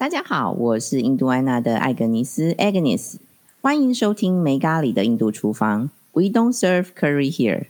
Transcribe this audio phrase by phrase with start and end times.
[0.00, 3.16] 大家好，我是印度安娜的艾格尼斯 （Agnes），
[3.60, 5.90] 欢迎收听没咖喱的印度厨房。
[6.12, 7.66] We don't serve curry here。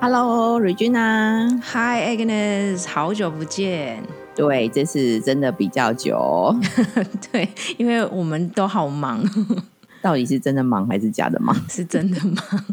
[0.00, 1.60] Hello，Regina。
[1.60, 4.02] Hi Agnes，好久不见。
[4.48, 6.54] 对，这次真的比较久，
[7.30, 7.48] 对，
[7.78, 9.22] 因为我们都好忙，
[10.02, 11.54] 到底是真的忙还是假的忙？
[11.68, 12.64] 是真的忙。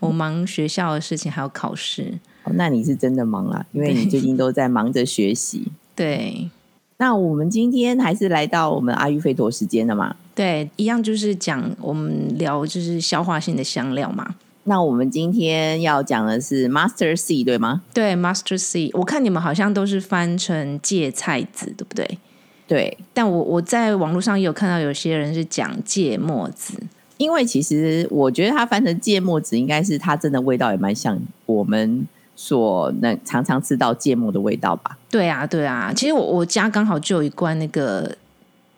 [0.00, 2.14] 我忙学校的事情，还有考试。
[2.44, 5.72] 哦，那你是真的忙啦，因为你最近都在忙着学习。
[5.96, 6.50] 对
[6.98, 10.14] 那我们今天还是来到我们阿育吠陀时间了嘛？
[10.34, 14.34] 对，一样就是讲我们聊就是消化性的香料嘛。
[14.68, 17.82] 那我们今天要讲的是 Master C，对吗？
[17.94, 22.18] 对，Master C，我看你们好像都是翻成芥菜籽，对不对？
[22.66, 26.74] 对，但我我在网络上也有看到有些人是讲芥末籽。
[27.16, 34.98] 因为其实我觉得它翻成芥末籽，应该是它真的味道也蛮像我们所能常常吃到芥末的味道吧？
[35.08, 38.14] 对啊，对啊，其实我我家刚好就有一罐那个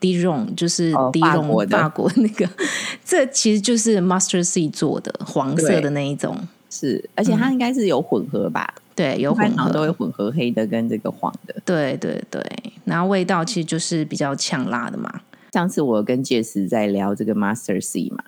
[0.01, 2.49] Dijon，就是哦迪龙法国的法国那个，
[3.05, 6.37] 这其实就是 Master C 做的黄色的那一种，
[6.71, 8.75] 是，而且它应该是有混合吧？
[8.95, 11.55] 对，有混一般好像都会，混合黑的跟这个黄的。
[11.65, 12.43] 对对对，
[12.85, 15.21] 然后味道其实就是比较呛辣的嘛。
[15.53, 18.23] 上次我跟 Jess 在聊这个 Master C 嘛，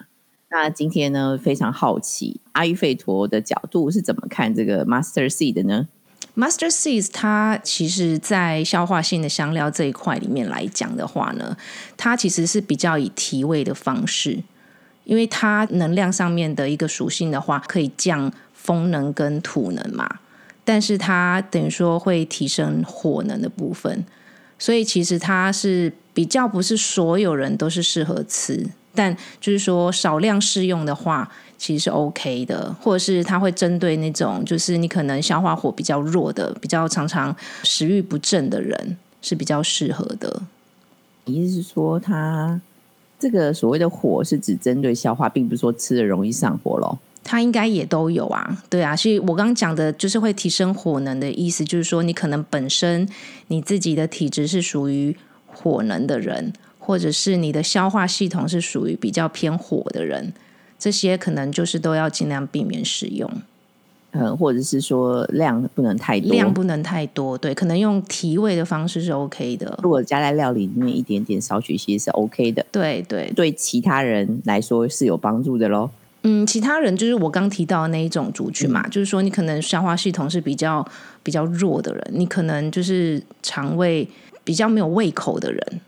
[0.50, 5.86] 那今天呢非常好奇阿育吠陀的角度是怎么看这个 Master C 的呢？
[6.36, 11.56] Master Seeds 它其实，在消化性的香料这一块里面来讲的话呢，
[11.96, 14.42] 它其实是比较以提味的方式，
[15.04, 20.08] 因为它能量上面的一个属性的话，可以降风能跟土能嘛，
[20.64, 24.06] 但是它等于说会提升火能的部分，
[24.58, 40.42] 所以其实它是比较不是所有人都是适合吃，但就是说少量适用的话，其实是 OK 的，或者是它会针对那种就是你可能消化火比较弱的、比较常常食欲不振的人是比较适合的。
[41.26, 42.60] 意思是说它
[43.18, 46.98] 这个所谓的火是指针对消化，并不是说吃的容易上火咯。
[47.22, 53.06] 它应该也都有啊，对啊，所以我刚刚讲的就是会提升火能的意思，就是说你可能本身
[53.48, 55.14] 你自己的体质是属于
[55.46, 60.32] 火能的人，或者是你的消化系统是属于比较偏火的人，
[60.76, 63.30] 这些可能就是都要尽量避免使用。
[64.12, 69.78] 嗯，或者是说量不能太多，量不能太多，对，可能用提味的方式是 OK 的。
[69.84, 75.88] 如果加在料理里面一点点少许，其实是 OK 的，对对，对其他人来说是有帮助的咯。
[76.24, 80.84] 嗯，其他人就是我刚提到的那一种族群嘛，就是说你可能消化系统是比较
[81.22, 84.08] 比较弱的人，你可能就是肠胃
[84.42, 85.80] 比较没有胃口的人，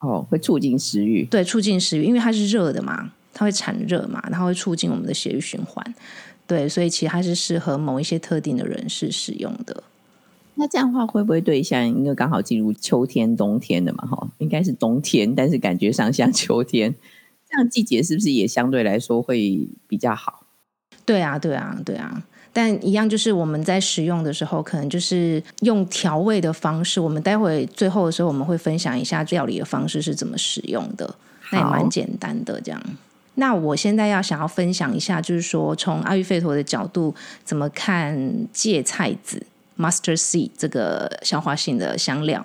[0.00, 1.24] 哦，会促进食欲。
[1.24, 5.94] 对，促进食欲，因为它是热的嘛，它会产热嘛，然后会促进我们的血液循环，
[6.46, 9.82] 对，所以其实它是适合某一些特定的人士使用的。
[10.54, 14.06] 那这样的话，会不会对像因为刚好进入秋天、冬天的嘛？
[14.06, 16.94] 哈，应该是冬天，但是感觉上像秋天，
[17.48, 20.46] 这样季节是不是也相对来说会比较好？
[21.04, 22.22] 对啊，对啊，对啊。
[22.52, 27.00] 但一样就是我们在使用的时候，可能就是用调味的方式。
[27.00, 31.14] 我们待会最后的时候，我们会分享一下料理的方式是怎么使用的，
[31.52, 32.60] 那也好蛮简单的。
[32.60, 32.82] 这样，
[33.34, 37.14] 那我现在要想要分享一下，就是说从阿育吠陀的角度，
[37.44, 39.40] 怎么看芥菜籽
[39.78, 42.44] （master seed） 这个消化性的香料。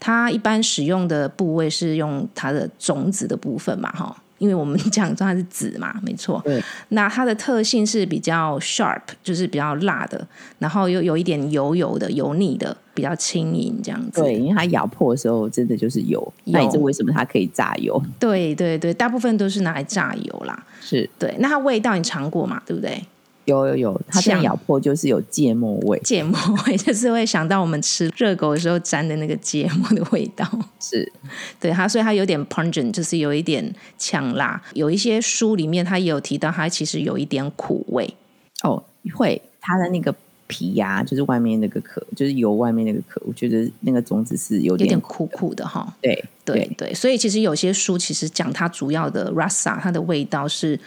[0.00, 6.40] 它一般使用的部位是用它的种子的部分嘛，哈，因为我们讲它是籽嘛， 没错。
[6.44, 10.26] 对，那它的特性是比较 sharp，就是比较辣的，
[10.58, 14.20] 然后又有一点油油的、油腻的，比较轻盈这样子。
[14.20, 18.00] 对，因为它咬破的时候真的就是油，那也是为什么它可以榨油？
[18.18, 20.64] 对对对，大部分都是拿来榨油啦。
[20.80, 22.60] 是对，那它味道你尝过嘛？
[22.66, 23.02] 对不对？
[23.46, 30.46] 有有有，它这样像咬破就是有芥末味，芥末味 就是会想到我们吃热狗的时候沾的那个芥末的味道。
[30.80, 31.10] 是
[31.60, 34.62] 对它，所以它有点 pungent，就是有一点呛辣。
[34.72, 38.14] 有一些书里面它也有提到，它其实有一点苦味。
[38.62, 38.82] 哦，
[39.14, 40.14] 会它的那个
[40.46, 45.94] 皮呀、就是外面那个壳，就是油外面那个壳，我觉得那个种子是有点有点苦苦的哈。
[46.00, 50.78] 对对对，所以其实有些书其实讲它主要的 rasa，它的味道是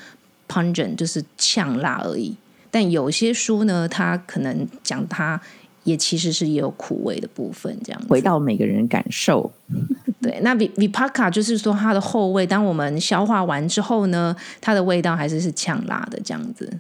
[0.48, 2.36] pungent，就是呛辣而已。
[2.78, 5.42] 但有些书呢，它可能讲它
[5.84, 8.06] 也其实是也有苦味的部分，这样子。
[8.08, 9.52] 回到每个人感受，
[10.22, 16.72] 对，那 vi vipaka 就是说它的后味，当我们消化完之后呢，它的味道还是是呛辣的这样子，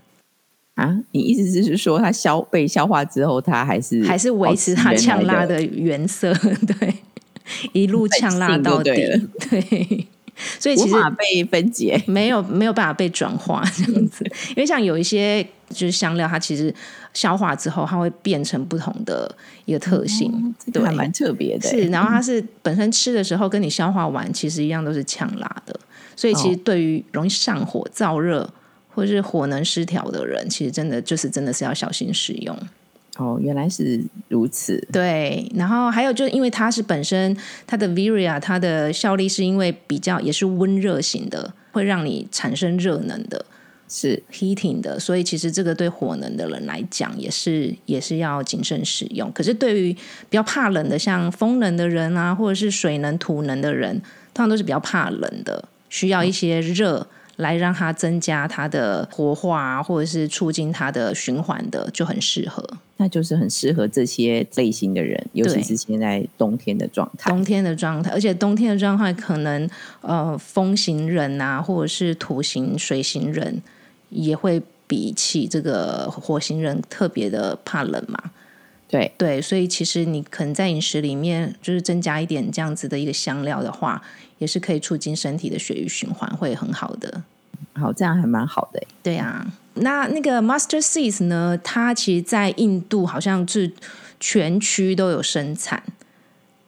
[0.76, 6.32] 啊，你意思是说它消被消化之后，它还是还是维持它呛辣的原色，
[6.80, 6.94] 对，
[7.74, 10.08] 一路呛辣到底对，对。
[10.60, 12.00] 所以其实被分解。
[12.06, 14.24] 没有没有办法被转化这样子，
[14.56, 15.44] 因为像有一些
[15.77, 16.74] 就是香料，它其实
[17.13, 19.33] 消化之后，它会变成不同的
[19.65, 21.69] 一个特性，这个还蛮特别的。
[21.69, 25.79] 是，然后它是本身吃的时候跟你消化完，其实一样都是呛辣的，
[26.15, 28.50] 所以其实对于容易上火、燥热
[28.94, 32.57] 或者是火能失调的人，其实真的就是真的是要小心使用。
[33.18, 34.79] 哦，原来是如此。
[34.91, 37.35] 对，然后还有就是因为它是本身
[37.65, 43.44] 它的 Viria 它的效力是因为比较也是温热型的，会让你产生热能的，
[43.88, 49.31] 是 heating 的，所以其实这个对火能的人来讲也是也是要谨慎使用。
[49.31, 54.00] 可是对于比较怕冷的，像风能的人啊，或者是水能、土能的人，
[54.34, 57.07] 通常都是比较怕冷的，需要一些热。
[57.38, 62.68] 来让它增加它的活化，或者是促进它的循环的，就很适合。
[62.95, 67.30] 那就是很适合这些类型的人，尤其是现在冬天的状态。
[67.30, 69.69] 冬天的状态，而且冬天的状态可能
[70.01, 73.62] 呃，风型人啊，或者是土型、水型人
[74.09, 78.21] 也会比起这个火星人特别的怕冷嘛。
[78.89, 84.01] 对对，所以其实你可能在饮食里面就是增加一点这样子的一个香料的话。
[84.39, 87.24] 也是可以促进身体的血液循环，会很好的。
[87.74, 88.80] 好，这样还蛮好的。
[89.01, 89.44] 对啊，
[89.74, 91.60] 那那个 Master Seeds 呢？
[91.63, 93.71] 它其实，在印度好像是
[94.19, 95.81] 全区都有生产。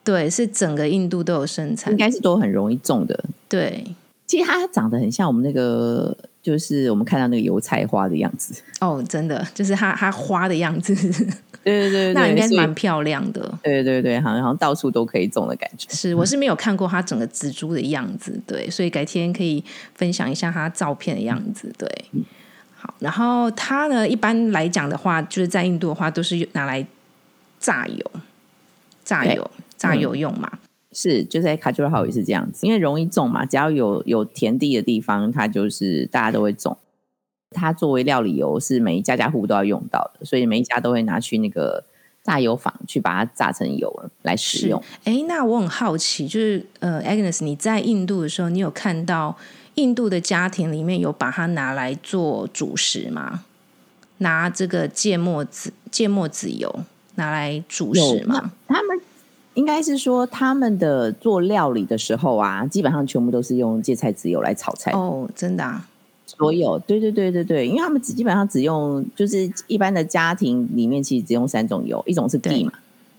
[0.04, 3.24] 对，是整个印度都有生产，应该是都很容易种的。
[3.48, 3.86] 对，
[4.26, 8.62] 其实它长得很像我们那个，就是我们看到那个油菜花的样子。
[8.80, 10.96] 哦，真的，就是它它花的样子。
[11.62, 13.42] 对对对，那应该是蛮漂亮的。
[13.62, 15.90] 对对对，好像好像到处都可以种的感觉。
[15.92, 19.64] 是，我是没有看过它整个植株的样子，对，所以改天可以
[19.94, 21.72] 分享一下它照片的样子。
[21.78, 21.88] 对，
[22.78, 26.84] 好，然后它呢，一般来讲的话，就是在印度的话，都是拿来
[27.60, 28.12] 榨油、
[29.04, 30.50] 榨油、榨油用嘛。
[31.02, 36.78] 是，就在卡丘尔号也是这样子，因为容易种嘛，只要有有田地的地方，它就是大家都会种。
[37.52, 41.82] 它作为料理油，是每一家家户都要用到的，所以每一家都会拿去那个
[42.22, 44.84] 榨油坊去把它榨成油来使用。
[45.06, 49.38] 哎，那我很好奇，就是呃，Agnes，你在印度的时候，你有看到
[49.76, 53.46] 印度的家庭里面有把它拿来做主食吗？
[54.18, 56.84] 拿这个芥末籽芥末籽油
[57.16, 58.52] 拿来主食吗？
[58.68, 59.00] 他们
[59.60, 64.90] 应该是说，他们的做料理的时候啊，基本上全部都是用芥菜籽油来炒菜。
[64.94, 65.86] 哦，真的啊。
[66.26, 72.72] 所有，对对对对对，因为他们只基本上只用，就是一般的家庭里面其实只用三种油，一种是 G 嘛，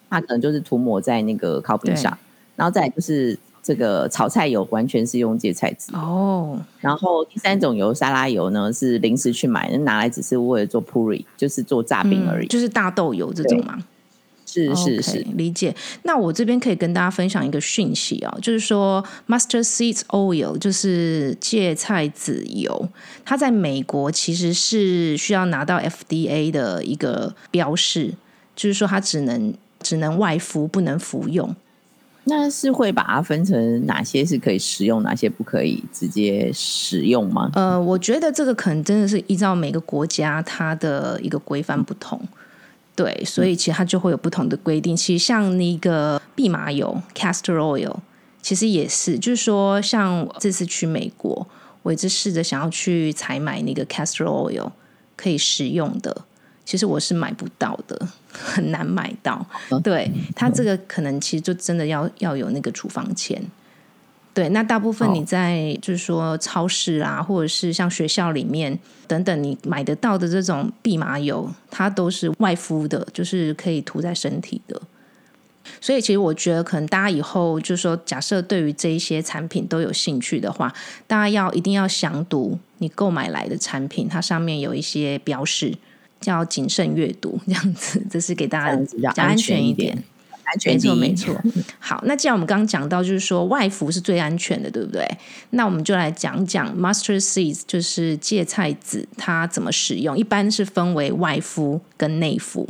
[0.09, 2.17] 它可能就是涂抹在那个烤饼上，
[2.57, 13.79] 然后再就是这个炒菜油完全是用芥菜籽哦，然后第三种油沙拉油呢是临时去买，拿来只是为了做 puri，就是做炸饼而已，就是大豆油这种嘛。
[14.53, 15.75] 是是是，理解。
[16.03, 22.89] 那我这边可以跟大家分享一个讯息啊，就是说，Master Seeds Oil 就是芥菜籽油，
[23.25, 28.15] 它在美国其实是需要拿到 FDA 的一个标示，
[28.57, 31.55] 就是说它只能只能外敷，不能服用。
[32.25, 37.51] 那是会把它分成哪些是可以食用，哪些不可以直接使用吗？
[37.55, 42.21] 呃，我觉得这个可能真的是依照每个国家它的一个规范不同。
[43.01, 44.95] 对，所以其实它就会有不同的规定。
[44.95, 47.97] 其实像那个蓖麻油 （castor oil），
[48.43, 51.49] 其实也是，就是说，像这次去美国，
[51.83, 54.71] 我一直试着想要去采买那个 castor oil
[55.17, 56.15] 可以食用的，
[56.67, 59.47] 其实我是买不到的，很难买到。
[59.83, 63.43] 对它这个可能其实就真的要要有那个处方签。
[64.41, 74.81] 对，那大部分你在就是说超市啊，或者是像学校里面等等，你买得到的这种蓖麻油，它都是外敷的，就是可以涂在身体的。
[75.79, 80.73] 所以其实我觉得，可能大家以后就是说，假设对于这一些产品都有兴趣的话，
[81.07, 85.75] 大家要一定要详读你购买来的产品，它上面有一些标示，
[86.19, 90.03] 叫谨慎阅读，这样子，这是给大家讲安全一点。
[90.65, 91.35] 没错，没错。
[91.79, 95.07] 好，那既然我们刚刚讲到，就是说外服是最安全的，对不对？
[95.51, 100.17] 那我们就来讲讲 Master Seeds，就是芥菜籽，它怎么使用？
[100.17, 102.69] 一般是分为外敷跟内敷。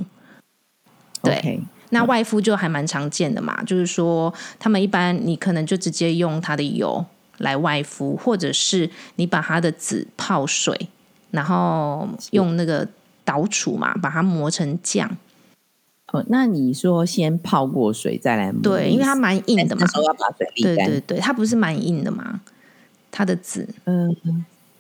[1.23, 1.61] 对，
[1.91, 7.05] 那外敷就还蛮常见的嘛，就是说他们一般你可能就直接用它的油
[7.39, 10.89] 来外敷，或者是你把它的籽泡水，
[11.31, 12.87] 然后用那个
[13.25, 15.11] 导杵嘛，把它磨成酱。
[16.13, 18.61] 哦，那你说先泡过水再来磨？
[18.63, 19.83] 对，因为它蛮硬的嘛。
[19.83, 20.87] 那时候要把水沥干。
[20.87, 22.41] 对对对，它不是蛮硬的嘛？
[23.13, 24.15] 它的籽，嗯，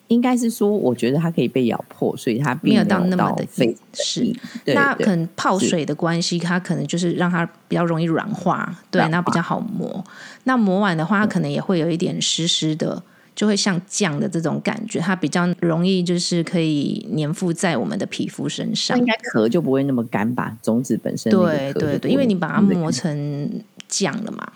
[0.08, 4.32] 应该是说，我觉得它可以被咬破，所以它没有到那么的硬是。
[4.66, 10.04] 那可能泡水的关系，它可能就是让它比较容易软化，对，那比较好磨。
[10.44, 13.02] 那磨完的话，它可能也会有一点湿湿的，
[13.40, 18.98] 就会像酱的这种感觉，它比较容易就是可以粘附在我们的皮肤身上。
[18.98, 20.54] 应该壳就不会那么干吧？
[20.60, 23.50] 种子本身对对对，因为你把它磨成
[23.88, 24.46] 酱了嘛，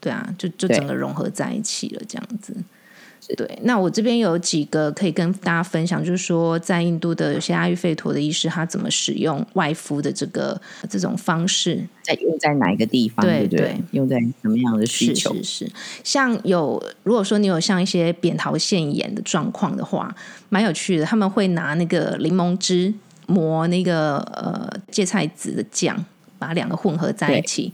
[0.00, 2.52] 对啊，就就整个融合在一起了，这样子。
[3.34, 13.26] 对，那我这边有几个可以跟大家分享，就是说在印度的有些阿育吠陀的医师，他怎么使用外敷的这个这种方式，在用在哪一个地方？
[13.26, 15.34] 对对，用在什么样的需求？
[15.34, 15.72] 是是是，
[16.04, 20.14] 像有如果说你有像一些扁桃腺炎的状况的话，
[20.48, 22.94] 蛮有趣的，他们会拿那个柠檬汁
[23.26, 26.04] 磨那个呃芥菜籽的酱，
[26.38, 27.72] 把两个混合在一起，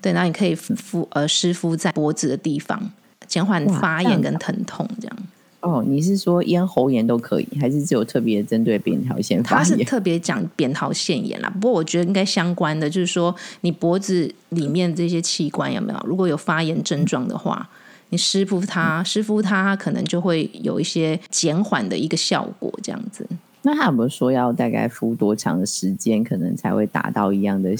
[0.00, 2.90] 对，然后你可以敷呃湿敷在脖子的地方。
[3.34, 5.16] 减缓发炎跟疼痛，这样
[5.58, 5.82] 哦。
[5.84, 9.42] 你是说咽喉炎都可以，还是只有特别针对扁桃腺？
[9.42, 11.52] 他是特别讲扁桃腺炎啦。
[11.60, 16.00] 不过我觉得应该相关的，就是说你脖子里面这些器官有没有？
[16.06, 17.68] 如果有发炎症状的话，
[18.10, 23.26] 你湿敷它，湿敷它，可能就会有一些减缓的一个效果，这样子。
[23.62, 27.74] 那他有没有说要大概敷多长的时间，可能才会达到一样的？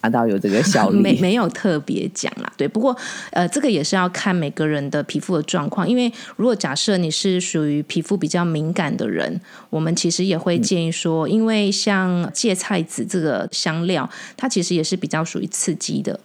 [0.00, 2.68] 达到有这个效率，没 没有特别讲啦，对。
[2.68, 2.96] 不过
[3.30, 16.20] 呃，这个也是要看每个人的皮肤的状况，因为如果假设你是属于皮肤比较敏感的人，我们其实也会建议说，因为像芥菜籽这个香料，它其实也是比较属于刺激的，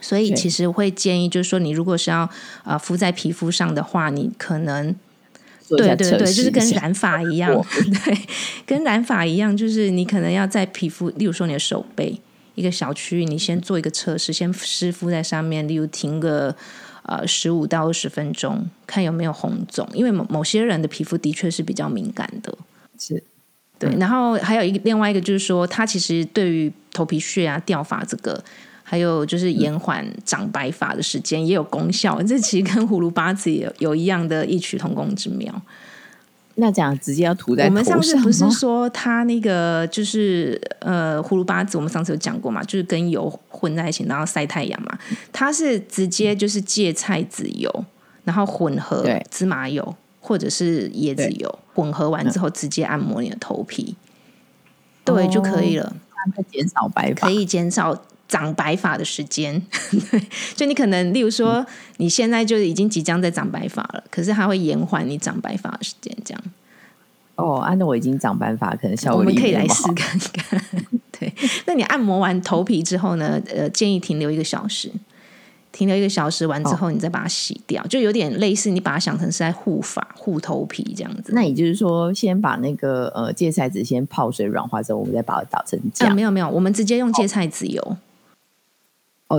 [0.00, 2.28] 所以其实会建议就是说，你如果是要
[2.64, 4.94] 呃敷在皮肤上的话，你可能
[5.68, 7.50] 对对对，就是跟染发一样，
[8.04, 8.18] 对，
[8.64, 12.20] 跟染发一样，就是你可能要在皮肤，例如说你的手背。
[12.56, 16.56] 一个小区域，你先做一个测试，先湿敷在上面，例如停个
[17.04, 19.88] 呃十五到二十分钟，看有没有红肿。
[19.92, 22.52] 因为某某些人的皮肤的确是比较敏感的，
[22.98, 23.22] 是
[23.78, 23.94] 对。
[23.98, 28.42] 然后还有一个另外一个就是说，它其实对于头皮屑啊、掉发这个，
[28.82, 32.20] 还有就是延缓长白发的时间也有功效。
[32.22, 35.62] 这其实跟葫芦八子有有一样的异曲同工之妙。
[36.58, 44.98] 那这样直接要涂在我们上次不是说它那个就是呃葫芦巴籽，我们上次有讲过嘛，就是跟油混在一起，然后晒太阳嘛。
[45.32, 47.84] 它是直接就是芥菜籽油，
[48.24, 53.94] 然后混合芝麻油或者是椰子油，混合完之后直接按摩你的头皮，
[55.04, 55.94] 对就可以了。
[56.34, 58.02] 它减少白发，可以减少。
[58.28, 59.60] 长白发的时间，
[60.56, 61.64] 就你可能，例如说，
[61.98, 66.42] 你现在就已经即将在长白发了，可是它会延缓你长白发的时间，这样。
[67.36, 70.60] 哦，按照我已经长白发，可能效果我们可以来试看看。
[71.18, 71.32] 对，
[71.66, 73.40] 那你按摩完头皮之后呢？
[73.54, 74.90] 呃，建议停留一个小时，
[75.70, 81.32] 停留一个小时完之后，你再把它洗掉，就有点类似你把它想成是在护发、护头皮这样子。
[81.34, 86.14] 那也就是说，先把那个呃芥菜籽先泡水软化之后，我们再把它捣成酱。
[86.14, 87.82] 没有没有，我们直接用芥菜籽油。
[87.82, 87.98] 哦，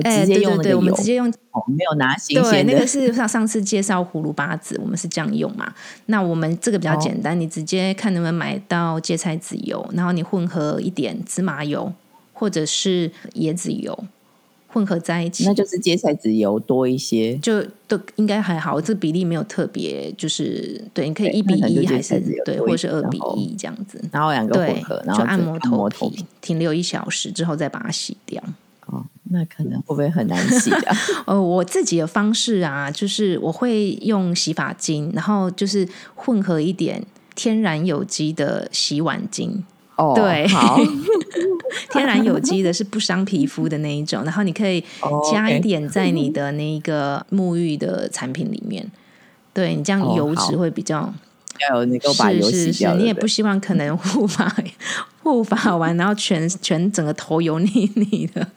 [0.01, 2.73] 直接用那个油，我们直接用哦，没有拿新鲜的。
[2.73, 5.73] 那个是上上次介绍葫芦巴子，我们是这样用嘛？
[6.07, 11.91] 那我们这个比较简单，你直接看能不能买到芥菜籽油，然后你混合一点芝麻油
[12.33, 13.97] 或者是椰子油
[14.67, 28.43] 混合在一起，那就是芥菜籽油多一些，就都应该还好，这比例没有特别，就是对，你可以一比一还是对，或者是二比一这样子，然后两个混合，然后按摩头皮，停留一小时之后再把它洗掉。
[28.87, 30.97] 哦，那可能会不会很难洗啊？
[31.27, 37.03] 呃，我自己的方式啊，就是我会用洗发精，然后就是混合一点
[37.35, 39.63] 天然有机的洗碗精。
[39.97, 40.79] 哦，对，好，
[41.91, 44.83] 天然有机的是不伤皮肤的那一种，然后你可以
[45.31, 48.89] 加一点在你的那个沐浴的产品里面。
[49.53, 51.11] 对你这样油脂会比较
[51.71, 52.93] 要有那个把油洗掉。
[52.93, 54.55] 你也不希望可能护发
[55.23, 58.47] 护发完，然后全全整个头油腻腻的。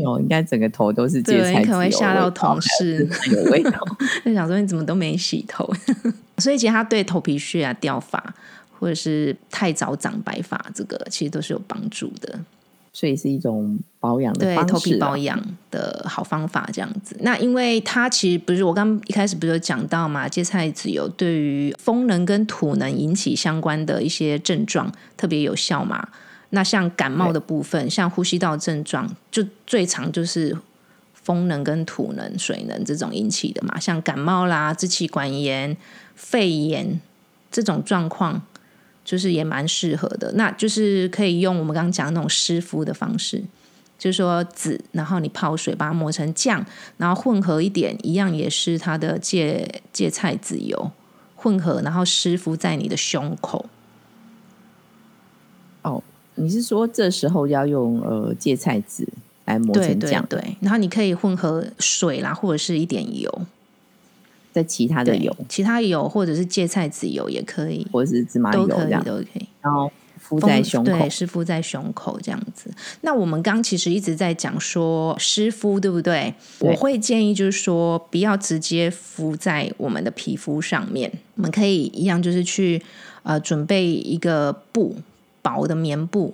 [0.00, 3.72] 有，应该整个头都是芥菜可能会吓到同事，有味道。
[4.24, 5.68] 就想说你怎么都没洗头，
[6.38, 8.34] 所以其实它对头皮屑啊、掉发
[8.78, 12.38] 或者是太早长白发，这个其实都是有帮助的。
[12.96, 15.36] 所以是一种保养的对头皮保养
[15.68, 17.16] 的好方法，这样子。
[17.22, 26.08] 那因为它其实不是我刚一开始不是有讲到嘛，芥菜籽油对于风能跟土能引起相关的一些症状特别有效嘛。
[26.54, 30.56] 那像感冒的部分，像呼吸道症状，就最常就是
[31.12, 33.78] 风能跟土能、水能这种引起的嘛。
[33.78, 35.76] 像感冒啦、支气管炎、
[36.14, 37.00] 肺炎
[37.50, 38.40] 这种状况，
[39.04, 40.32] 就是也蛮适合的。
[40.32, 43.42] 那就是可以用我们刚刚讲那种湿敷的方式，
[43.98, 46.64] 就是说籽，然后你泡水把它磨成酱，
[46.96, 50.90] 然后混合一点，一样也是它的芥芥菜籽油。
[51.36, 53.66] 混合，然后湿敷在你的胸口。
[56.34, 59.06] 哦，你是说这时候要用呃芥菜籽
[59.44, 63.30] 来磨成酱，对对，然后你可以混合水啦，或者是一点油，
[64.52, 69.48] 在其他的油，其他油或者是芥菜籽油也可以，或者是芝麻油都可以，都可以。
[69.60, 71.10] 然后敷在胸口对，。
[71.10, 72.70] 湿敷在胸口这样子。
[73.02, 76.34] 那我们刚其实一直在讲说湿敷，对不对？
[76.58, 82.80] 对我会建议就是说，不要直接敷在我们的皮肤上面，我们可以一样就是去
[83.22, 84.96] 呃准备一个布，
[85.44, 86.32] 薄的棉布，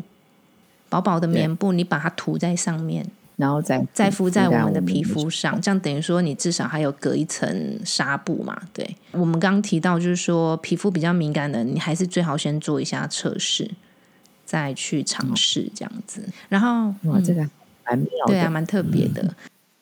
[0.89, 8.57] 薄薄的棉布，你把它涂在上面，然后再再敷在我们的的皮肤上，这样等于说你至少还有隔一层纱布嘛。
[8.73, 13.69] 对，我们刚刚提到就是说皮肤比较敏感的，你还是最好先做一下测试，
[14.45, 16.23] 再去尝试这样子。
[16.49, 17.25] 然后，哇，嗯。
[17.25, 17.43] 这个
[17.85, 18.33] 蛮妙的。
[18.33, 19.35] 对啊，蛮特别的，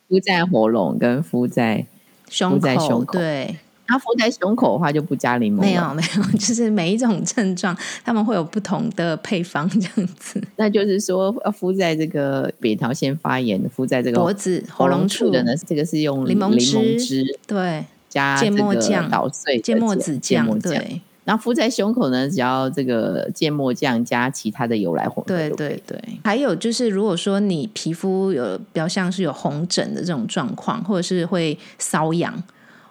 [0.08, 1.84] 敷在喉咙跟敷在，
[2.30, 3.18] 胸口胸口。
[3.18, 3.58] 对，
[3.88, 10.40] 它敷在胸口的话就不加柠檬了没有 没有，就是每一种症状，他们会有不同的配方这样子。
[10.56, 21.00] 那就是说要敷在这个扁桃腺发炎，敷在这个脖子、喉咙处的呢，这个是用柠檬檬汁汁对，加芥末这个酱捣碎芥末子芥末酱，对。
[21.24, 25.24] 然后敷在胸口呢，只要这个芥末酱加其他的油来混合。
[25.26, 32.42] 对对对，还有就是，如果说你皮肤有比较像是有红疹的这种状况，或者是会瘙痒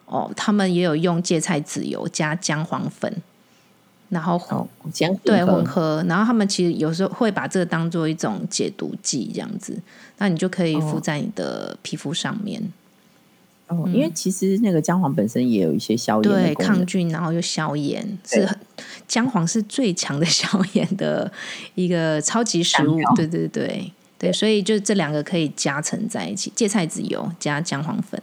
[0.08, 3.22] 哦，他们也有用芥菜籽油加姜黄粉，
[4.10, 9.78] 然后哦，这样对混混合合，然后他们其实有时候会把这个当做一种解毒剂这样子，
[10.18, 12.72] 那你就可以敷哦在你的皮肤上面，
[13.68, 16.56] 哦，因为其实那个姜黄本身也有一些消炎对。
[16.56, 18.58] 抗菌，然后又消炎，是很
[19.08, 21.30] 姜黄是最强的消炎的
[21.76, 22.98] 一个超级食物。
[23.16, 28.20] 对对对对，所以就这两个可以加成在一起，芥菜籽油加姜黄粉，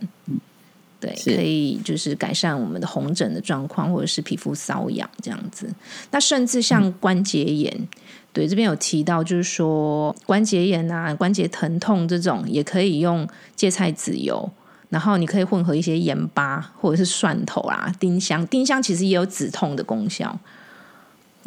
[1.05, 5.69] 对，可以就是改善我们的红疹的状况，或者是皮肤瘙痒这样子。
[6.11, 7.89] 那甚至像关节炎，
[8.33, 14.51] 对这边有提到，就是说关节炎啊、关节疼痛这种，也可以用芥菜籽油。
[14.91, 20.39] 然后你可以混合一些盐巴或者是蒜头啊、丁香，丁香其实也有止痛的功效。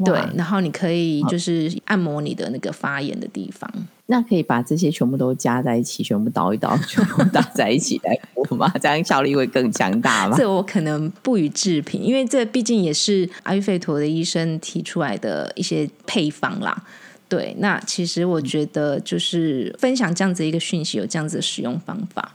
[0.03, 3.71] 对，然后你可以就是按摩你的那个发炎的地方。
[4.09, 8.71] 那可以把这些全部都加在一起，全部倒一倒，全部打在一起来敷吗？
[8.81, 10.37] 这样效力会更强大吗？
[10.37, 16.83] 这我可能不予置评，因为这毕竟也是阿育吠陀的医生提出来的一些配方啦。
[17.27, 22.33] 对，那其实我觉得就是分享这样子一个讯息，有这样子的使用方法。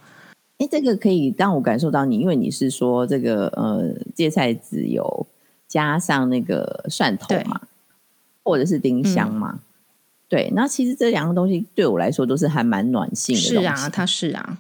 [0.59, 5.27] 哎，这个可以让我感受到你，因为你是说这个呃芥菜籽油
[5.67, 7.63] 加上那个蒜头嘛，
[8.45, 9.61] 或者是丁香嘛。
[10.33, 14.57] 对，那其实这两个东西对我来说都是还蛮暖性的是啊，它是啊，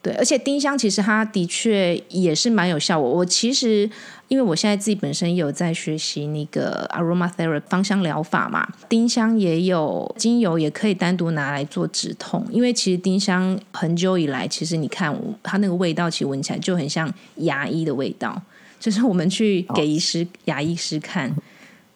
[0.00, 3.10] 对，而且丁香其实它的确也是蛮有效果。
[3.10, 3.90] 我其实
[4.28, 12.46] 因为我现在自己本身也有在学习那个 aromatherapy 芳香疗法嘛，丁香也有精油也可以单独拿来做止痛。
[12.52, 15.12] 因为其实丁香很久以来，其实你看
[15.42, 18.40] 它那个味道，其实闻起来就很像牙医的味道，
[18.78, 21.34] 就是我们去给医师、牙医师看。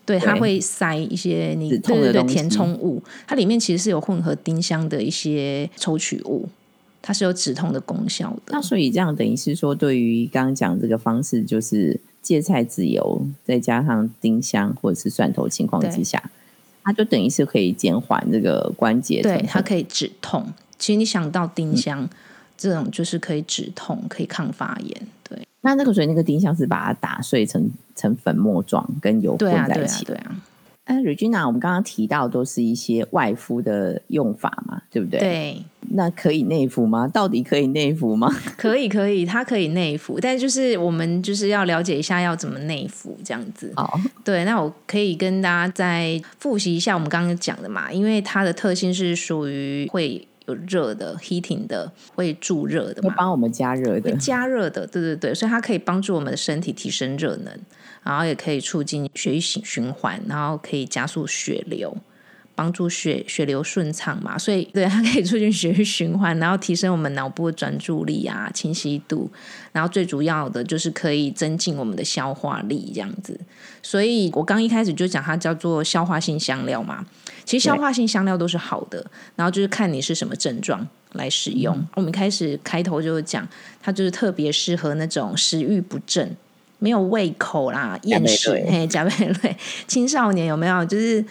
[0.06, 6.48] 对，它对会塞一些你对对对填充物，它里面其实是有混合丁香的一些抽取物，
[7.02, 8.62] 它是有止痛的功效的那。
[8.62, 16.30] 所以这样等于是说，对于刚刚讲这个方式，就是芥菜籽油再加上丁香或者是蒜头情况之下，
[16.84, 20.46] 它就等于是可以减缓这个关节疼对，痛它可以止痛。
[20.78, 22.08] 其实你想到丁香、
[22.56, 25.08] 这种，就是可以止痛，可以抗发炎。
[25.66, 30.05] 对，那那个所以那个丁香是把它打碎成成粉末状，跟油混对啊，对啊在一起，。
[30.05, 30.37] 对啊，
[30.88, 35.18] 那 Regina，我们刚刚提到都是一些外敷的用法嘛，对不对？。
[35.18, 37.09] 对，那可以内服吗？
[37.09, 38.33] 到底可以内服吗？
[38.57, 43.72] 可以可以，它可以内服，但就是我们就是要了解一下要怎么内服这样子。
[43.76, 43.88] 哦，
[44.24, 54.16] 对，那我可以跟大家再复习一下我们刚刚讲的嘛，因为它的特性是属于会有热的 heating 的，会助热的嘛，会帮我们加热的会。
[54.16, 57.52] 加热的，对对对，所以它可以帮助我们的身体提升热能，
[58.02, 61.96] 然后也可以促进血液循循环，然后可以加速血流。
[62.59, 69.30] 帮助血血流顺畅嘛，所以对它可以促进血液循环，然后提升我们脑部的专注力啊、清晰度，
[69.72, 73.38] 然后最主要的就是可以增进我们的消化力这样子。
[73.82, 77.04] 所以我刚一开始就讲它叫做消化性香料嘛，
[77.46, 79.02] 其实消化性香料都是好的，
[79.37, 81.82] 然后就是看你是什么症状来使用。
[81.94, 83.48] 我们开始开头就讲，
[83.80, 86.37] 它就是特别适合那种食欲不振。
[86.78, 89.11] 没有胃口啦，厌食，嘿，加倍
[89.42, 89.56] 类，
[89.88, 90.85] 青少年有没有？
[90.85, 91.24] 就是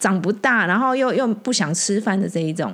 [0.00, 2.72] 长不大，然后又又不想吃饭的这一种，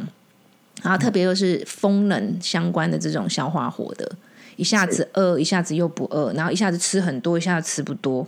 [0.82, 4.08] 然后特别又是风冷相关的这种消化火的，
[4.54, 8.24] 一下子饿，一下子又不饿，然后一下子吃很多，一下子吃不多，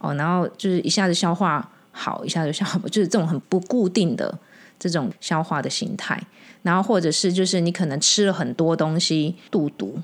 [0.00, 4.38] 哦，然后就是一下子消化好，一下就消化不，就是这种很不固定的
[4.78, 6.22] 这种消化的形态。
[6.62, 9.98] 然后或者是就是你可能吃了很多东西，肚肚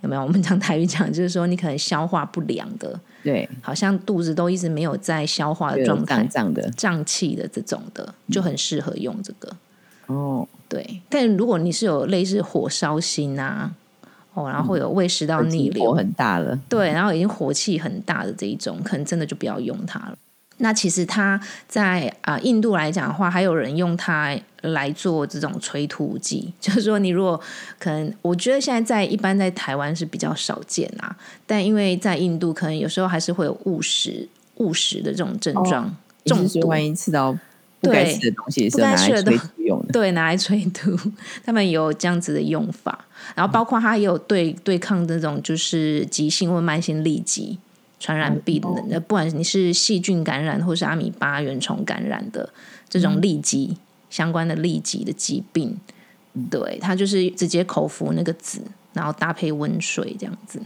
[0.00, 0.22] 有没有？
[0.22, 9.54] 我们讲台语讲，就是说你可能消化不良的，对，好像肚子都一直没有在消化的状态，胀胀的，胀气的这种的，就很适合用这个。
[10.06, 13.70] 哦，对，但如果你是有类似火烧心啊，
[14.32, 20.16] 哦，然后会有胃食道逆流火很大了，对，然后已经火气很大的这一种，可能真的就不要用它了。
[20.62, 27.40] 那其实它在啊印度来讲的话，还有人用它来做这种催吐剂， 就是说你如果
[27.78, 35.96] 可能，我觉得现在在一般在台湾是比较少见啊，但因为在印度可能有时候还是会有误食误食的这种症状，
[36.26, 37.32] 中毒万一吃到
[37.80, 40.94] 不该吃的东西，不该吃的东西用的，对，拿来催吐，
[41.42, 47.58] 他们有这样子的用法，然后包括它也有对对抗这种就是急性或慢性痢疾。
[48.00, 52.52] 传染病的，那不管你是细菌感染或是阿米巴原虫感染的
[52.88, 53.76] 这种痢疾
[54.08, 55.78] 相关的痢疾的疾病，
[56.50, 58.62] 对，它就是直接口服那个籽，
[58.94, 60.60] 然后搭配温水这样子。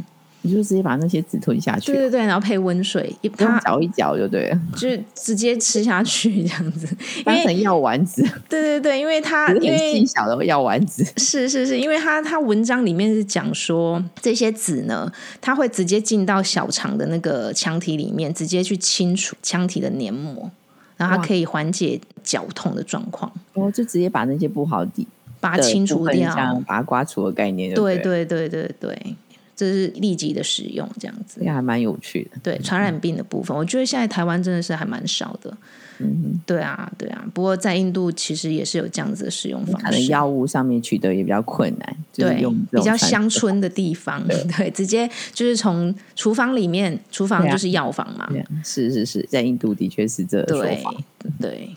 [0.46, 6.86] 你就直接把那些籽吞下去，对对对，然后配温水，一搅一搅就对了，就是直接吃下去这样子，
[7.24, 8.22] 当成药丸子。
[8.46, 20.50] 对对对，因为它因为细小的药丸子， 是是是，因为它它文章里面是讲说这些籽呢，它会直接进到小肠的那个腔体里面，直接去清除腔体的黏膜，
[20.98, 23.32] 然后它可以缓解绞痛的状况。
[23.54, 25.06] 哦，就直接把那些不好的
[25.40, 27.72] 把它清除掉，像把它刮除的概念。
[27.74, 29.16] 对对对对对。
[29.56, 32.38] 这是立即的使用，这样子，也还蛮有趣的。
[32.42, 35.56] 对传染病的部分，我觉得现在台湾真的是还蛮少的。
[35.98, 37.24] 嗯，对啊，对啊。
[37.32, 39.86] 不过在印度其实也是有这样子的使用方式。
[39.86, 44.20] 可能药物上面取得也比较困难，对，比较乡村的地方，
[44.56, 48.28] 对，直接就是从厨房里面，厨房就是药房嘛。
[48.64, 50.92] 是是是，在印度的确是这说法，
[51.40, 51.70] 对。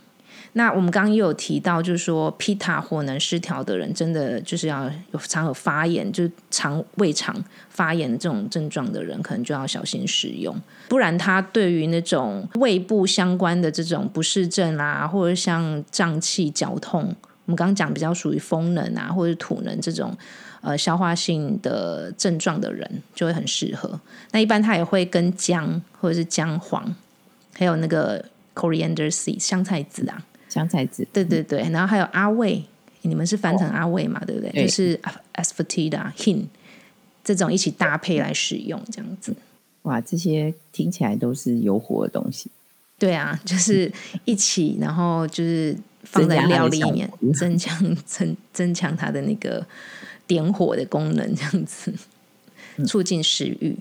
[0.57, 7.35] 那我们刚刚也有提到，就是说皮塔火能失调的人，真的就是要有常有发炎，就是肠胃肠
[7.69, 17.01] 发炎这种症状的人，可能就要小心使用，不然他对于那种胃部相关的这种不适症啦，或者像胀气、绞痛，
[17.45, 20.17] 我们刚刚讲比较属于风能啊，或者土能这种
[20.61, 23.99] 呃消化性的症状的人，就会很适合。
[24.31, 26.95] 那一般他也会跟姜或者是姜黄，
[27.53, 30.23] 还有那个 coriander seed 香菜籽啊。
[30.49, 32.63] 香菜籽，对对对，然后还有阿魏，
[33.01, 34.23] 你们是翻成阿魏嘛？
[34.25, 34.51] 对不对？
[34.51, 34.99] 就是
[35.33, 36.43] aspatida、hin
[37.23, 39.35] 这种一起搭配来使用，这样子。
[39.83, 42.49] 哇，这些听起来都是有火的东西。
[42.99, 43.91] 对啊，就是
[44.25, 49.65] 一起，然后就是放在料理里面，增强增增强它的那个
[50.25, 51.93] 点火的功能，这样子，
[52.85, 53.77] 促进食欲。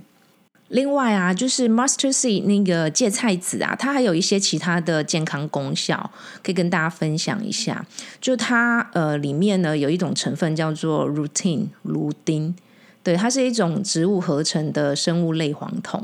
[0.68, 6.10] 另外啊，就是 Master C 那个芥菜籽啊，它还有一些其他的健康功效，
[6.42, 7.86] 可以跟大家分享一下。
[8.20, 12.52] 就它呃里面呢有一种成分叫做 r o u t i n e 芦丁，
[13.04, 16.02] 对，它是一种植物合成的生物类黄酮，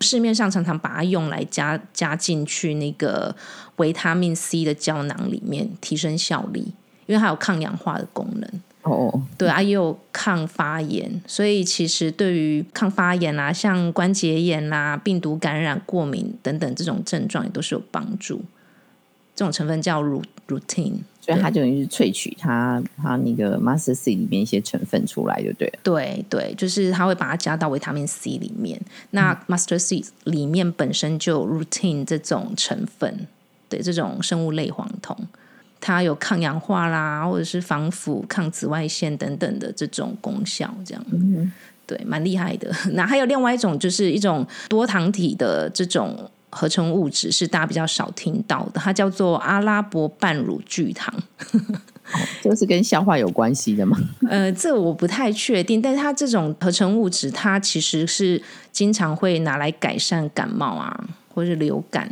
[0.00, 3.34] 市面上常常把它用来加加进去那个
[3.76, 6.74] 维他命 C 的胶囊里面，提升效力，
[7.06, 8.50] 因为它有抗氧化的功能。
[8.94, 18.42] 哦，对啊，也有抗发炎，所以其实对于抗发炎啊，像关节炎啦、病毒感染、过敏等等这种症状也都是有帮助。
[19.36, 25.78] 这种成分叫 routine，所以它就等于是萃取它它那个 master C 里面一些成分出来，就对了。
[25.82, 28.78] 对对，就是它会把它加到维他命 C 里面。
[29.12, 33.26] 那 master C 里面本身就 routine 这种成分，
[33.70, 35.16] 对这种生物类黄酮。
[35.80, 41.04] 它有抗氧化啦，或者是防腐、抗紫外线等等的这种功效，这样，
[41.86, 42.70] 对，蛮厉害的。
[42.92, 51.12] 那还有另外一种，就是一种多糖体的这种合成物质，是大家比较少听到的，它叫做阿拉伯半乳聚糖。
[52.42, 53.96] 这是跟消化有关系的吗？
[54.28, 62.10] 呃， 这我不太确定，但是它这种合成物质，它其实是经常会拿来改善感冒啊，或是流感。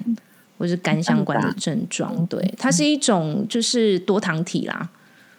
[0.58, 4.90] 或是肝相关的症状，对，它是一种就是多糖体啦。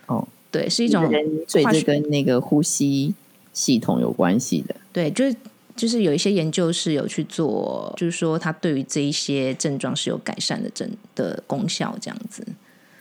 [0.08, 1.08] 哦，对，是一种，
[1.47, 3.13] 所以这跟那个呼吸
[3.53, 4.75] 系统有关系的。
[4.91, 5.36] 对，就是
[5.75, 12.45] 就是有一些研究是有去做，就是说它对于这一些症状是有改善的症的功效，这样子。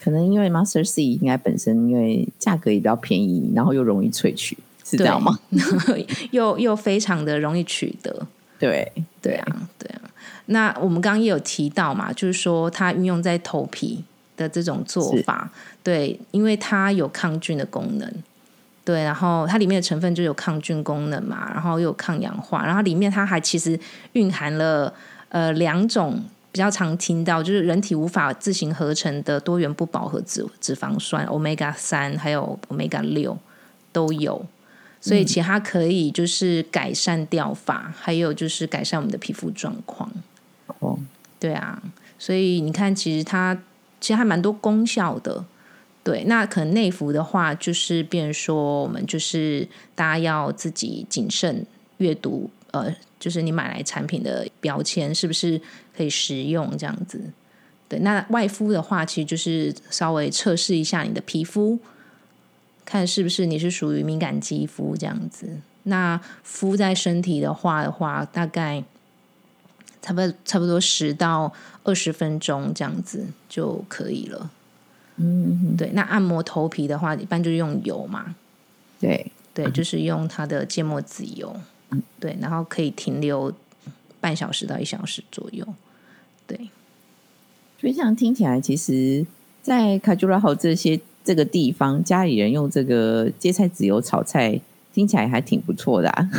[0.02, 5.38] 可能因为 Master C 应该本身因为价格也比较便宜，然后又容易萃取，是这样吗？
[6.30, 8.26] 又又非常的容易取得。
[8.58, 9.67] 对，对啊，对啊。
[10.50, 14.02] 那我们刚刚也有提到嘛，就是说它运用在头皮
[14.34, 15.50] 的这种做法，
[15.82, 18.10] 对，因为它有抗菌的功能，
[18.82, 23.78] 对，然后它里面的成分就有抗菌功能嘛，然后又有抗氧化，然后里面它还其实
[24.14, 24.90] 蕴含了
[25.28, 26.18] 呃两种
[26.50, 33.36] 比较常听到，就是人体无法自行合成的多元不饱和脂脂肪酸 omega 三还有 omega 六
[33.92, 34.46] 都有，
[34.98, 40.10] 所以其他可以就是改善掉发，还有就是改善我们的皮肤状况。
[40.80, 40.98] 哦，
[41.38, 41.82] 对啊，
[42.18, 43.54] 所以你看，其实它
[44.00, 45.44] 其实还蛮多功效的。
[46.04, 51.66] 对，那可能内服的话，就是变说，我们就是大家要自己谨慎
[51.98, 55.60] 阅读，呃，就是你买来产品的标签是不是
[55.94, 57.20] 可以食用这样子。
[57.88, 61.78] 对，那外敷的话，其实就是稍微测试一下你的皮肤，
[62.86, 65.58] 看是不是你是属于敏感肌肤这样子。
[65.82, 68.82] 那敷在身体的话的话，大概
[70.00, 71.52] 差不多差不多十到
[71.84, 74.50] 二十分钟这样子就可以了。
[75.16, 78.36] 嗯，对，那按摩头皮的话，一般就是用油嘛，
[79.00, 81.54] 对，对，就是用它的芥末籽油，
[81.90, 83.52] 嗯对，然后可以停留
[84.20, 85.66] 半小时到一小时左右，
[86.46, 86.70] 对。
[87.80, 89.24] 所以这样听起来，其实，
[89.62, 94.60] 在卡朱拉豪这些这个地方，家里人用这个芥菜籽油炒菜，
[94.92, 96.30] 听起来还挺不错的啊。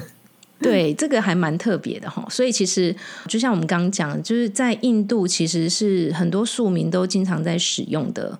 [0.61, 2.25] 对，这个还蛮特别的哈。
[2.29, 2.95] 所以其实
[3.27, 8.37] 就像我们刚刚讲，就是在印度，其实是很多庶民都经常在使用的。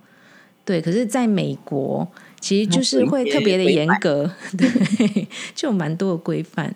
[0.65, 2.07] 对，可是在美国，
[2.39, 6.73] 其实就是会特别的严格， 对，就有蛮多的规范。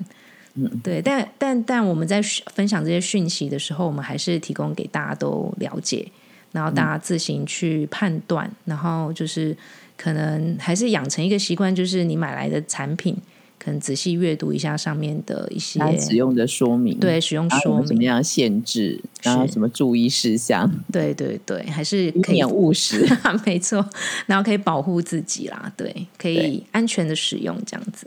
[0.55, 2.21] 嗯，对，但但但我们在
[2.53, 6.07] 分享这些讯息的时候，我们还是提供给大家都了解，
[6.51, 9.55] 然后大家自行去判断，然后就是
[9.97, 13.15] 可能还是养成一个习惯，就是你买来的产品。
[13.63, 23.07] 可能仔细阅读一下上面的一些使用的说明，对使用说明怎么样限制，然后什么注意事项， 对对对，还是可以务实，
[23.45, 23.85] 没错，
[24.25, 28.05] 然后可以保护自己啦，对，可以安全的使用这样子。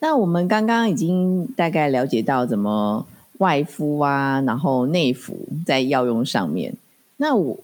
[0.00, 3.06] 那我们刚刚已经大概了解到怎么
[3.38, 6.74] 外敷啊，然后内服在药用上面，
[7.18, 7.60] 那我。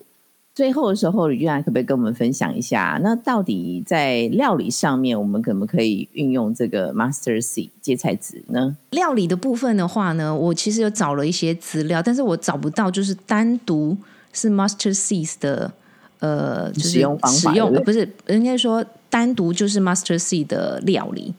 [0.59, 2.99] 最后的时候，吕俊然可不可以跟我们分享一下？
[3.01, 8.77] 那到底在料理上面，我们可不可以运用这个 Master C 芥菜籽呢？
[8.91, 13.97] 料理的部分的话呢，我其实有找了一些资料，但是我找不到就是单独
[14.33, 15.73] 是 Master C 的
[16.19, 21.33] 呃就是使用方法，使用不是人家说单独就是 Master C 的料理，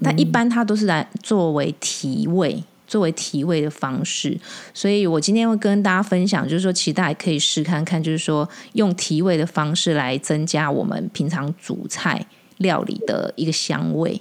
[0.00, 2.64] 但一般它都是来作为提味。
[2.92, 4.38] 作为提味的方式，
[4.74, 12.26] 所以我今天会跟大家分享，就是说，其实大家可以试看看，就是说，用提味的方式来增加我们平常煮菜
[12.58, 14.20] 料理的一个香味，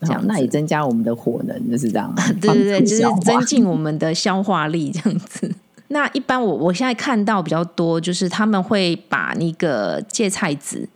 [0.00, 2.12] 这样那也增加我们的火能，就是这样。
[2.40, 5.54] 对对对，就是增进我们的消化力，这样子。
[5.86, 10.88] 那一般我我现在看到比较多，就是他们会把那个芥菜籽，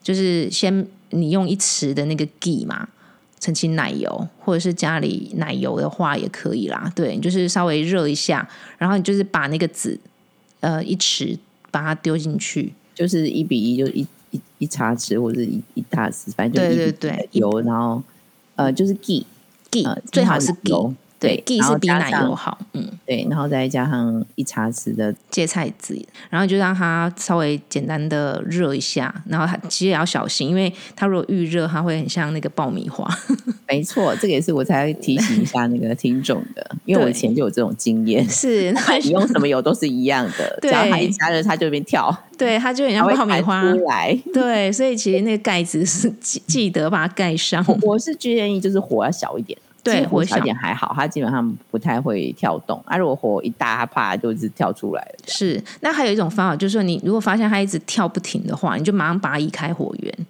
[0.00, 2.88] 就是先你用一匙的那个 g 嘛。
[3.40, 6.92] 澄清奶油，或者是家里奶油的话也可以啦。
[6.94, 8.48] 对，就是稍微热一下，
[8.78, 9.98] 然后你就是把那个籽，
[10.60, 11.38] 呃，一匙
[11.70, 18.02] 把它丢进去，就是一比一，就一一一茶匙或者一一大匙，反正就对对对油，然后
[18.56, 19.24] 呃，就是 g
[19.70, 20.72] g 最好是 g
[21.20, 26.00] 对是比奶油好，嗯，对，然后再加上一茶匙的芥菜籽，
[26.30, 33.08] 然后就让它稍微简单的热一下，然后它其实也要小心，因为它如果预热，它会很像那个爆米花。
[33.66, 38.72] 没错，这个也是我才提醒一下那个听众的，因为我以前就有这种经验，是
[39.04, 47.64] 你用什么油都是一样的， 只要它一加热，它就变跳，对，它就很像爆米花出来，对，所以其实那个盖子是记记得把它盖上。
[47.82, 49.58] 我是建议就是火要小一点。
[49.90, 52.82] 对，火小点还好，它基本上不太会跳动。
[52.86, 55.14] 啊，如果火一大，它怕就是跳出来了。
[55.26, 60.26] 是，那还有一种方法，就是说，你如果发现它一直跳不停的话，你就马上把它移开火源，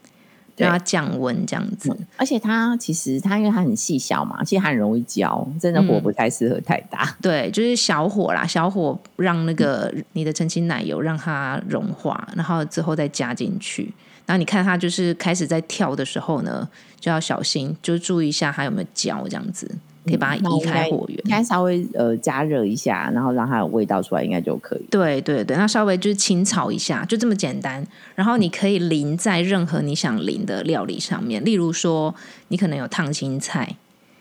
[0.57, 1.97] 让它降温，这样子。
[2.17, 7.17] 而且它其实它因为它很细小嘛，其实它很容易焦，真的火不太适合太大。
[7.23, 13.93] 对，就是小火啦，小火让那个你的澄清奶油让它融化，然后之后再加进去。
[14.29, 16.69] 然后你看它就是开始在跳的时候呢，
[17.01, 19.67] 就要小心，就注意一下它有没有焦，这样子
[20.05, 24.83] 可以把它移开火源，应该稍微呃加热一下，然后让它有味道出来，应该就可以。
[24.91, 27.83] 对对对，那稍微就是清炒一下，就这么简单。
[28.15, 32.15] 然后你可以淋在任何你想淋的料理上面，例如说
[32.49, 33.77] 你可能有烫青菜，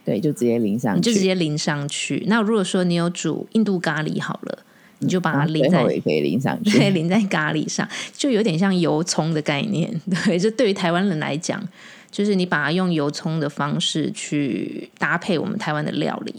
[0.06, 2.24] 对，就直接淋上，你就直接淋上去。
[2.28, 4.60] 那如果说你有煮印度咖喱，好了。
[5.00, 9.90] 你就把它淋在，也可以淋上去，对， 淋在咖喱上，就有点像油葱的概念。
[10.26, 11.62] 对，就对于台湾人来讲，
[12.10, 16.34] 就是你把它用油葱的方式去搭配我们台湾的料理，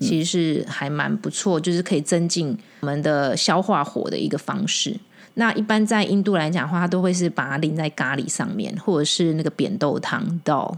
[0.00, 4.96] 其实是还蛮不错，就是可以增进我们的消化火的一个方式。
[5.34, 10.76] 那一般在印度来讲的话，它都会是把它淋在咖喱上面，或者是那个扁豆汤到。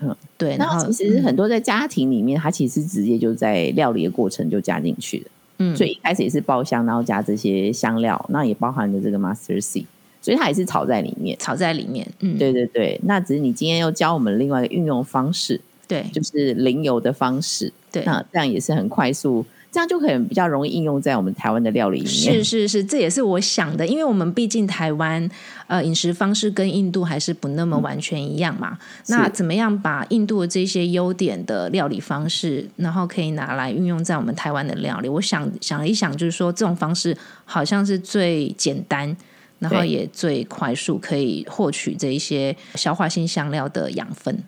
[0.00, 0.56] 嗯，对。
[0.56, 5.30] 然后其实很多在家庭里面，它其实直接就在料理的过程就加进去了。
[5.58, 9.84] 嗯，所以一开始也是爆香，然后加这些香料，那也包含着这个 Master C，
[10.20, 12.06] 所以它也是炒在里面，炒在里面。
[12.20, 13.00] 嗯，对对对。
[13.04, 19.44] 那只是你今天又教我们另外一个运用方式，对，就是淋油的方式，对，那这样也是很快速。
[19.70, 22.12] 这样就可以比较容易应用在我们台湾的料理里面。
[22.12, 25.28] 是是是，这也是我想的，因为我们毕竟台湾
[25.66, 28.78] 呃饮食方式跟印度还是不那么完全一样嘛。
[29.08, 35.08] 那怎么样把印度的这些优点的料理方式，然后可以拿来运用在我们台湾的料理？
[35.08, 39.14] 我想想了一想，就是说这种方式好像是最简单，
[39.58, 44.42] 然后也最快速可以获取这一些消化性香料的养分。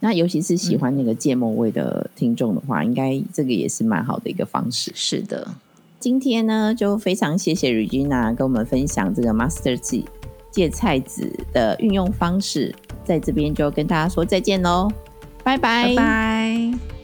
[0.00, 4.90] 那尤其是喜欢那个芥末味的听众的话，应该这个也是蛮好的一个方式。
[4.94, 5.46] 是的，
[5.98, 10.04] 今天呢就非常谢谢 Regina 跟我们分享这个 Master 芥
[10.50, 14.90] 芥菜籽的运用方式，在这边就跟大家说再见喽，
[15.44, 16.99] 拜拜拜。